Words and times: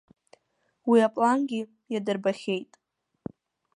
Уи 0.89 0.97
аплангьы 1.07 1.61
иадырбахьеит. 1.93 2.71